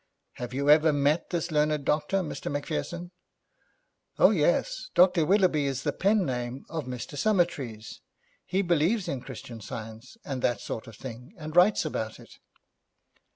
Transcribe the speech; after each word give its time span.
'Have 0.37 0.51
you 0.51 0.67
ever 0.67 0.91
met 0.91 1.29
this 1.29 1.51
learned 1.51 1.85
doctor, 1.85 2.21
Mr. 2.21 2.51
Macpherson?' 2.51 3.11
'Oh, 4.17 4.31
yes. 4.31 4.89
Dr. 4.95 5.27
Willoughby 5.27 5.67
is 5.67 5.83
the 5.83 5.93
pen 5.93 6.25
name 6.25 6.65
of 6.71 6.85
Mr. 6.87 7.15
Summertrees. 7.15 8.01
He 8.43 8.63
believes 8.63 9.07
in 9.07 9.21
Christian 9.21 9.61
Science 9.61 10.17
and 10.25 10.41
that 10.41 10.59
sort 10.59 10.87
of 10.87 10.95
thing, 10.95 11.35
and 11.37 11.55
writes 11.55 11.85
about 11.85 12.19
it.' 12.19 12.39